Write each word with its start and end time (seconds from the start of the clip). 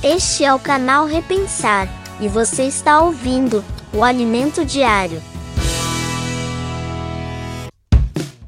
Este 0.00 0.44
é 0.44 0.54
o 0.54 0.60
canal 0.60 1.06
Repensar 1.06 1.88
e 2.20 2.28
você 2.28 2.62
está 2.62 3.00
ouvindo 3.00 3.64
o 3.92 4.04
Alimento 4.04 4.64
Diário. 4.64 5.20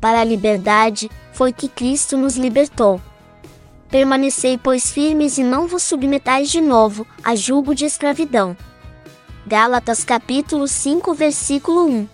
Para 0.01 0.21
a 0.21 0.25
liberdade 0.25 1.11
foi 1.33 1.53
que 1.53 1.69
Cristo 1.69 2.17
nos 2.17 2.37
libertou. 2.37 3.01
Permanecei, 3.89 4.57
pois, 4.57 4.93
firmes 4.93 5.39
e 5.39 5.43
não 5.43 5.67
vos 5.67 5.83
submetais 5.83 6.49
de 6.49 6.61
novo 6.61 7.05
a 7.25 7.35
julgo 7.35 7.75
de 7.75 7.85
escravidão. 7.85 8.57
Gálatas 9.45 10.05
capítulo 10.05 10.69
5, 10.69 11.13
versículo 11.15 11.85
1. 11.89 12.09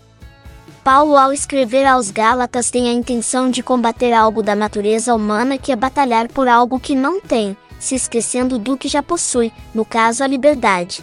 Paulo, 0.83 1.15
ao 1.15 1.31
escrever 1.31 1.85
aos 1.85 2.11
Gálatas, 2.11 2.71
tem 2.71 2.89
a 2.89 2.93
intenção 2.93 3.51
de 3.51 3.63
combater 3.63 4.15
algo 4.15 4.43
da 4.43 4.55
natureza 4.55 5.15
humana 5.15 5.59
que 5.59 5.71
é 5.71 5.77
batalhar 5.77 6.27
por 6.29 6.49
algo 6.49 6.81
que 6.81 6.95
não 6.95 7.21
tem, 7.21 7.55
se 7.79 7.95
esquecendo 7.95 8.59
do 8.59 8.77
que 8.77 8.89
já 8.89 9.03
possui, 9.03 9.53
no 9.75 9.85
caso 9.85 10.23
a 10.23 10.27
liberdade. 10.27 11.03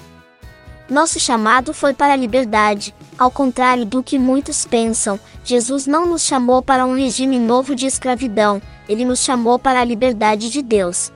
Nosso 0.89 1.19
chamado 1.19 1.73
foi 1.73 1.93
para 1.93 2.13
a 2.13 2.17
liberdade, 2.17 2.93
ao 3.17 3.31
contrário 3.31 3.85
do 3.85 4.03
que 4.03 4.19
muitos 4.19 4.65
pensam, 4.65 5.19
Jesus 5.43 5.87
não 5.87 6.05
nos 6.05 6.23
chamou 6.23 6.61
para 6.61 6.85
um 6.85 6.95
regime 6.95 7.39
novo 7.39 7.75
de 7.75 7.85
escravidão, 7.85 8.61
ele 8.87 9.05
nos 9.05 9.19
chamou 9.19 9.57
para 9.57 9.79
a 9.79 9.85
liberdade 9.85 10.49
de 10.49 10.61
Deus. 10.61 11.11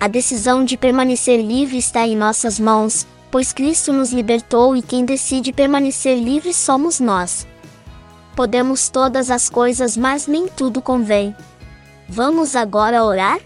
A 0.00 0.08
decisão 0.08 0.64
de 0.64 0.76
permanecer 0.76 1.40
livre 1.40 1.78
está 1.78 2.06
em 2.06 2.16
nossas 2.16 2.58
mãos, 2.58 3.06
pois 3.30 3.52
Cristo 3.52 3.92
nos 3.92 4.12
libertou 4.12 4.76
e 4.76 4.82
quem 4.82 5.04
decide 5.04 5.52
permanecer 5.52 6.18
livre 6.18 6.52
somos 6.52 6.98
nós. 6.98 7.46
Podemos 8.34 8.88
todas 8.88 9.30
as 9.30 9.48
coisas, 9.48 9.96
mas 9.96 10.26
nem 10.26 10.48
tudo 10.48 10.82
convém. 10.82 11.34
Vamos 12.08 12.56
agora 12.56 13.04
orar? 13.04 13.38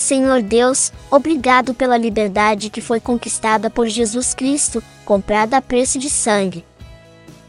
Senhor 0.00 0.40
Deus, 0.40 0.90
obrigado 1.10 1.74
pela 1.74 1.98
liberdade 1.98 2.70
que 2.70 2.80
foi 2.80 2.98
conquistada 2.98 3.68
por 3.68 3.86
Jesus 3.86 4.32
Cristo, 4.32 4.82
comprada 5.04 5.58
a 5.58 5.60
preço 5.60 5.98
de 5.98 6.08
sangue. 6.08 6.64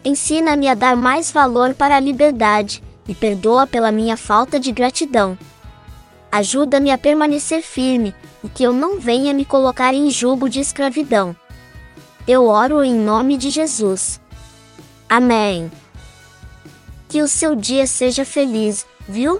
Ensina-me 0.03 0.67
a 0.67 0.73
dar 0.73 0.97
mais 0.97 1.31
valor 1.31 1.73
para 1.73 1.95
a 1.95 1.99
liberdade, 1.99 2.83
e 3.07 3.15
perdoa 3.15 3.65
pela 3.65 3.89
minha 3.89 4.17
falta 4.17 4.59
de 4.59 4.69
gratidão. 4.73 5.37
Ajuda-me 6.29 6.91
a 6.91 6.97
permanecer 6.97 7.61
firme, 7.61 8.13
e 8.43 8.49
que 8.49 8.63
eu 8.63 8.73
não 8.73 8.99
venha 8.99 9.33
me 9.33 9.45
colocar 9.45 9.93
em 9.93 10.11
julgo 10.11 10.49
de 10.49 10.59
escravidão. 10.59 11.33
Eu 12.27 12.47
oro 12.47 12.83
em 12.83 12.93
nome 12.93 13.37
de 13.37 13.49
Jesus. 13.49 14.19
Amém. 15.07 15.71
Que 17.07 17.21
o 17.21 17.29
seu 17.29 17.55
dia 17.55 17.87
seja 17.87 18.25
feliz, 18.25 18.85
viu? 19.07 19.39